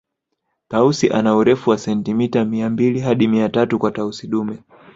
[0.67, 4.59] Tausi ana urefu wa sentimeta mia mbili hadi mia tatu kwa Tausi dume